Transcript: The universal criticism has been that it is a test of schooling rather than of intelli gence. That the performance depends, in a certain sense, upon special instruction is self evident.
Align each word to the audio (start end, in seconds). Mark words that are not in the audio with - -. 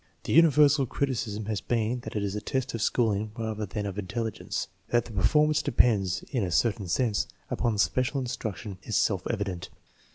The 0.23 0.33
universal 0.33 0.87
criticism 0.87 1.45
has 1.45 1.61
been 1.61 1.99
that 1.99 2.15
it 2.15 2.23
is 2.23 2.35
a 2.35 2.41
test 2.41 2.73
of 2.73 2.81
schooling 2.81 3.33
rather 3.37 3.67
than 3.67 3.85
of 3.85 3.97
intelli 3.97 4.31
gence. 4.31 4.65
That 4.89 5.05
the 5.05 5.11
performance 5.11 5.61
depends, 5.61 6.23
in 6.31 6.43
a 6.43 6.49
certain 6.49 6.87
sense, 6.87 7.27
upon 7.51 7.77
special 7.77 8.19
instruction 8.19 8.79
is 8.81 8.95
self 8.95 9.21
evident. 9.29 9.69